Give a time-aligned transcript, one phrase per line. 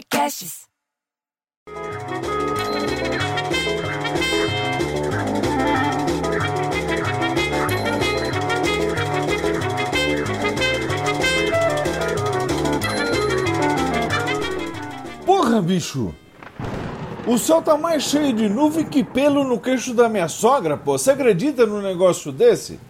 [0.00, 0.60] Podcasts.
[15.26, 16.14] Porra, bicho!
[17.26, 20.96] O céu tá mais cheio de nuvem que pelo no queixo da minha sogra, pô.
[20.96, 22.80] Você acredita num negócio desse?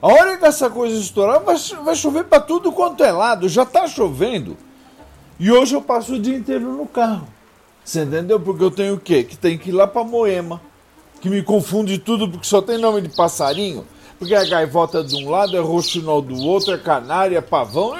[0.00, 3.48] A hora que essa coisa estourar, vai, vai chover pra tudo quanto é lado.
[3.48, 4.56] Já tá chovendo.
[5.40, 7.28] E hoje eu passo o dia inteiro no carro.
[7.84, 8.40] Você entendeu?
[8.40, 9.22] Porque eu tenho o quê?
[9.22, 10.60] Que tem que ir lá pra Moema.
[11.20, 13.84] Que me confunde tudo porque só tem nome de passarinho.
[14.18, 17.94] Porque é gaivota de um lado, é roxinol do outro, é canária, é pavão.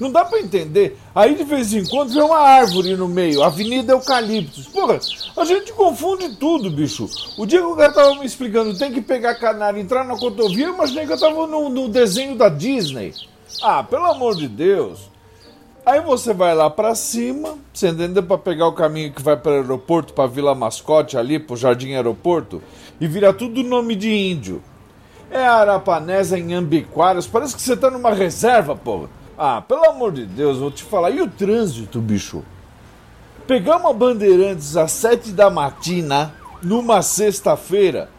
[0.00, 0.98] Não dá para entender.
[1.14, 4.66] Aí de vez em quando vem uma árvore no meio, Avenida Eucaliptus.
[4.66, 4.98] Porra,
[5.36, 7.08] a gente confunde tudo, bicho.
[7.36, 10.66] O dia que o cara tava me explicando, tem que pegar canária entrar na cotovia,
[10.66, 13.14] eu imaginei que eu tava no, no desenho da Disney.
[13.62, 15.08] Ah, pelo amor de Deus.
[15.88, 18.22] Aí você vai lá para cima, você entendeu?
[18.22, 21.94] Para pegar o caminho que vai para o aeroporto, para Vila Mascote ali, pro Jardim
[21.94, 22.62] Aeroporto,
[23.00, 24.62] e vira tudo nome de índio.
[25.30, 27.26] É Arapanesa em Ambiquaras.
[27.26, 29.08] Parece que você tá numa reserva, porra.
[29.38, 31.10] Ah, pelo amor de Deus, vou te falar.
[31.10, 32.44] E o trânsito, bicho?
[33.46, 38.10] Pegar uma Bandeirantes às sete da matina, numa sexta-feira,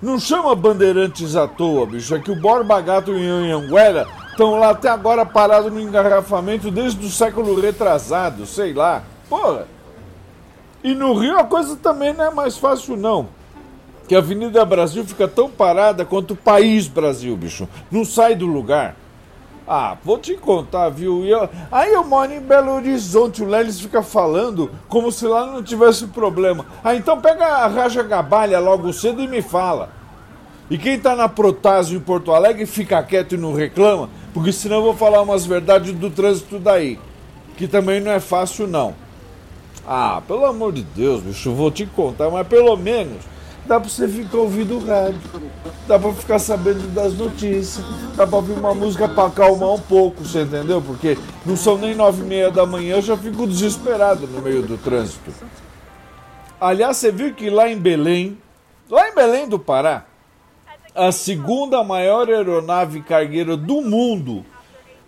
[0.00, 2.14] não chama Bandeirantes à toa, bicho.
[2.14, 4.06] É que o Borba Gato e o Anhanguera
[4.40, 9.02] estão lá até agora parados no engarrafamento desde o século retrasado, sei lá.
[9.28, 9.66] Porra.
[10.82, 13.28] E no Rio a coisa também não é mais fácil, não
[14.08, 17.68] que a Avenida Brasil fica tão parada quanto o país Brasil, bicho.
[17.92, 18.96] Não sai do lugar.
[19.68, 21.24] Ah, vou te contar, viu?
[21.24, 21.48] Eu...
[21.70, 26.08] Aí eu moro em Belo Horizonte, o Lelis fica falando como se lá não tivesse
[26.08, 26.66] problema.
[26.82, 29.90] Ah, então pega a Raja Gabalha logo cedo e me fala.
[30.70, 34.76] E quem tá na Protásio em Porto Alegre fica quieto e não reclama, porque senão
[34.76, 36.98] eu vou falar umas verdades do trânsito daí.
[37.56, 38.94] Que também não é fácil, não.
[39.86, 43.18] Ah, pelo amor de Deus, bicho, vou te contar, mas pelo menos
[43.66, 45.20] dá pra você ficar ouvindo o rádio,
[45.86, 47.84] dá pra ficar sabendo das notícias,
[48.16, 50.82] dá pra ouvir uma música pra acalmar um pouco, você entendeu?
[50.82, 54.62] Porque não são nem nove e meia da manhã, eu já fico desesperado no meio
[54.62, 55.32] do trânsito.
[56.60, 58.38] Aliás, você viu que lá em Belém,
[58.88, 60.04] lá em Belém do Pará,
[60.94, 64.44] a segunda maior aeronave cargueira do mundo,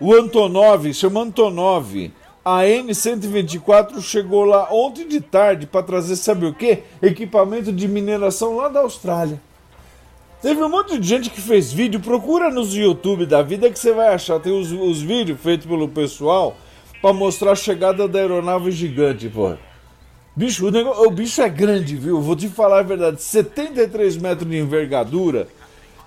[0.00, 2.12] o Antonov, chama Antonov,
[2.44, 6.82] a N124 chegou lá ontem de tarde para trazer, sabe o que?
[7.02, 9.40] Equipamento de mineração lá da Austrália.
[10.40, 13.92] Teve um monte de gente que fez vídeo, procura nos YouTube da vida que você
[13.92, 14.38] vai achar.
[14.38, 16.56] Tem os, os vídeos feitos pelo pessoal
[17.02, 19.54] para mostrar a chegada da aeronave gigante, pô.
[20.36, 22.20] Bicho, o, negócio, o bicho é grande, viu?
[22.20, 25.48] Vou te falar a verdade: 73 metros de envergadura,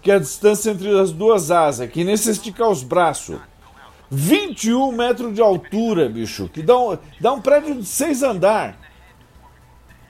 [0.01, 3.37] que é a distância entre as duas asas, que nem se esticar os braços.
[4.11, 8.77] 21 metros de altura, bicho, que dá um, dá um prédio de seis andar.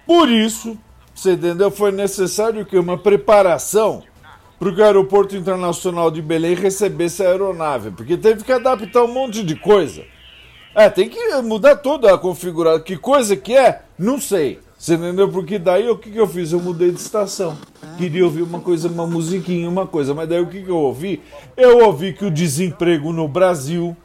[0.05, 0.77] Por isso,
[1.13, 1.69] você entendeu?
[1.69, 4.03] Foi necessário que uma preparação
[4.57, 9.13] para que o aeroporto internacional de Belém recebesse a aeronave, porque teve que adaptar um
[9.13, 10.03] monte de coisa.
[10.75, 12.83] É, tem que mudar toda a configuração.
[12.83, 13.81] Que coisa que é?
[13.97, 14.59] Não sei.
[14.79, 15.27] Você entendeu?
[15.27, 16.53] Porque daí o que, que eu fiz?
[16.53, 17.57] Eu mudei de estação.
[17.97, 20.13] Queria ouvir uma coisa, uma musiquinha, uma coisa.
[20.13, 21.21] Mas daí o que, que eu ouvi?
[21.57, 23.95] Eu ouvi que o desemprego no Brasil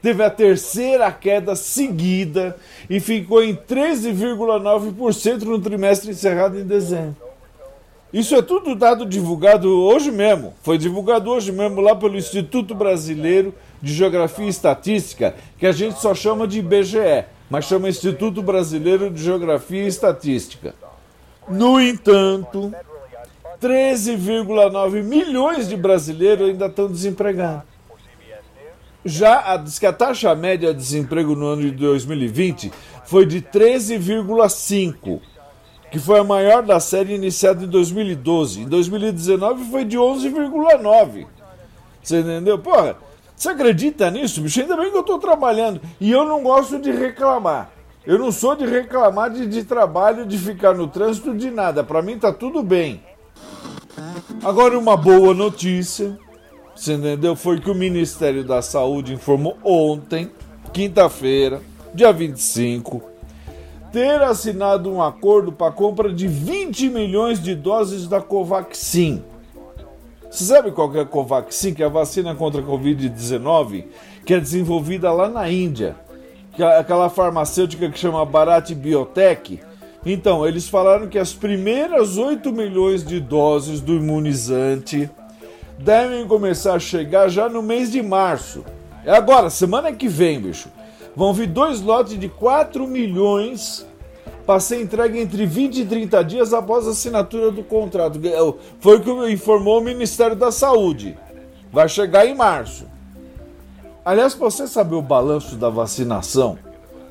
[0.00, 2.56] teve a terceira queda seguida
[2.88, 7.16] e ficou em 13,9% no trimestre encerrado em dezembro.
[8.12, 10.54] Isso é tudo dado divulgado hoje mesmo.
[10.62, 13.52] Foi divulgado hoje mesmo lá pelo Instituto Brasileiro
[13.82, 19.08] de Geografia e Estatística, que a gente só chama de IBGE mas chama Instituto Brasileiro
[19.08, 20.74] de Geografia e Estatística.
[21.48, 22.74] No entanto,
[23.62, 27.62] 13,9 milhões de brasileiros ainda estão desempregados.
[29.04, 32.72] Já diz que a taxa média de desemprego no ano de 2020
[33.04, 35.20] foi de 13,5,
[35.92, 38.62] que foi a maior da série iniciada em 2012.
[38.62, 41.24] Em 2019 foi de 11,9.
[42.02, 42.58] Você entendeu?
[42.58, 42.96] Porra,
[43.36, 44.60] você acredita nisso, bicho?
[44.60, 45.80] Ainda bem que eu estou trabalhando.
[46.00, 47.70] E eu não gosto de reclamar.
[48.06, 51.82] Eu não sou de reclamar de, de trabalho, de ficar no trânsito, de nada.
[51.82, 53.02] Para mim tá tudo bem.
[54.42, 56.18] Agora, uma boa notícia,
[56.74, 57.34] você entendeu?
[57.34, 60.30] Foi que o Ministério da Saúde informou ontem,
[60.72, 61.62] quinta-feira,
[61.94, 63.02] dia 25,
[63.90, 69.22] ter assinado um acordo para compra de 20 milhões de doses da Covaxin
[70.34, 73.84] você sabe qual é a Covaxin, que é a vacina contra a Covid-19,
[74.26, 75.94] que é desenvolvida lá na Índia?
[76.58, 79.60] É aquela farmacêutica que chama Bharat Biotech.
[80.04, 85.08] Então, eles falaram que as primeiras 8 milhões de doses do imunizante
[85.78, 88.64] devem começar a chegar já no mês de março.
[89.04, 90.68] É agora, semana que vem, bicho.
[91.14, 93.86] vão vir dois lotes de 4 milhões
[94.46, 98.20] para ser entregue entre 20 e 30 dias após a assinatura do contrato.
[98.80, 101.16] Foi o que informou o Ministério da Saúde.
[101.72, 102.84] Vai chegar em março.
[104.04, 106.58] Aliás, você saber o balanço da vacinação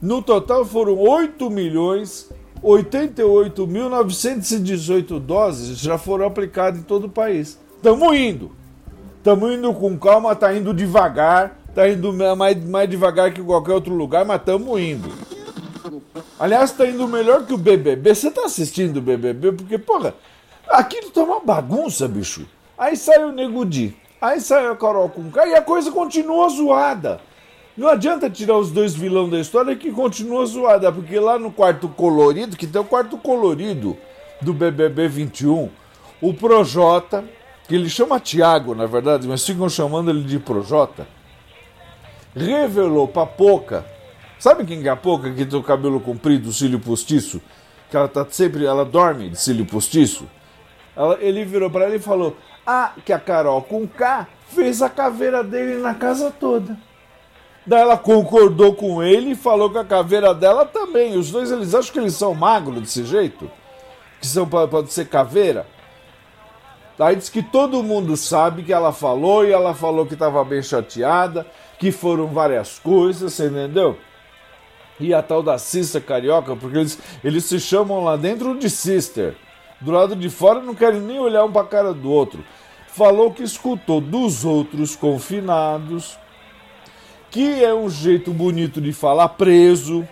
[0.00, 2.30] No total foram 8 milhões
[2.62, 7.58] 88.918 doses já foram aplicadas em todo o país.
[7.76, 8.50] Estamos indo.
[9.16, 13.92] Estamos indo com calma, tá indo devagar, tá indo mais, mais devagar que qualquer outro
[13.94, 15.10] lugar, mas estamos indo.
[16.38, 18.14] Aliás, tá indo melhor que o BBB.
[18.14, 19.52] Você tá assistindo o BBB?
[19.52, 20.14] Porque, porra,
[20.68, 22.46] aquilo tá uma bagunça, bicho.
[22.78, 26.48] Aí sai o Nego Di, aí sai a Carol com K e a coisa continua
[26.48, 27.20] zoada.
[27.76, 31.88] Não adianta tirar os dois vilão da história que continua zoada, porque lá no quarto
[31.88, 33.96] colorido, que tem o quarto colorido
[34.40, 35.70] do BBB 21,
[36.20, 37.24] o Projota,
[37.68, 41.06] que ele chama Tiago, na verdade, mas ficam chamando ele de Projota,
[42.34, 43.86] revelou pra Poca,
[44.38, 47.40] sabe quem é a Poca que tem o cabelo comprido, cílio postiço?
[47.88, 50.28] Que ela tá sempre, ela dorme de cílio postiço?
[50.96, 52.36] Ela, ele virou para ela e falou:
[52.66, 56.76] a que a Carol com K fez a caveira dele na casa toda.
[57.70, 61.16] Daí ela concordou com ele e falou que a caveira dela também.
[61.16, 63.48] Os dois eles acham que eles são magros desse jeito,
[64.20, 65.64] que são pode ser caveira.
[66.98, 70.60] Daí diz que todo mundo sabe que ela falou e ela falou que estava bem
[70.60, 71.46] chateada,
[71.78, 73.96] que foram várias coisas, você entendeu?
[74.98, 79.36] E a tal da Sister Carioca, porque eles, eles se chamam lá dentro de Sister.
[79.80, 82.42] Do lado de fora não querem nem olhar um para a cara do outro
[82.92, 86.18] falou que escutou dos outros confinados,
[87.30, 90.06] que é um jeito bonito de falar preso,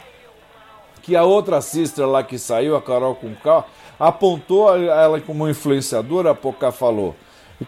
[1.02, 3.64] que a outra sister lá que saiu, a Carol com K,
[3.98, 7.16] apontou ela como influenciadora, a Pocá falou,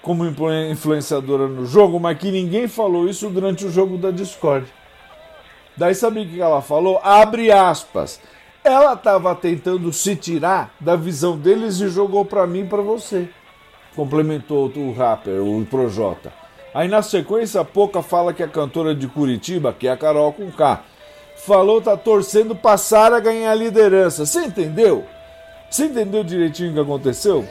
[0.03, 0.25] como
[0.71, 4.67] influenciadora no jogo, mas que ninguém falou isso durante o jogo da Discord.
[5.77, 7.01] Daí sabe o que ela falou?
[7.03, 8.21] Abre aspas.
[8.63, 13.31] Ela estava tentando se tirar da visão deles e jogou para mim para você
[13.95, 16.33] complementou o rapper, o Projota.
[16.73, 20.33] Aí na sequência, a Poca fala que a cantora de Curitiba, que é a Carol
[20.33, 20.83] com K,
[21.45, 24.25] falou tá torcendo passar a ganhar a liderança.
[24.25, 25.05] Você entendeu?
[25.69, 27.47] Você entendeu direitinho o que aconteceu?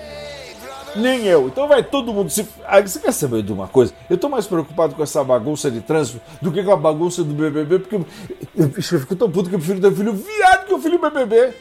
[0.96, 1.48] Nem eu.
[1.48, 2.48] Então vai todo mundo se.
[2.66, 3.94] Ah, você quer saber de uma coisa?
[4.10, 7.34] Eu tô mais preocupado com essa bagunça de trânsito do que com a bagunça do
[7.34, 8.06] BBB, porque eu,
[8.56, 11.54] eu, fico tão puto que eu prefiro ter filho viado que o filho BBB.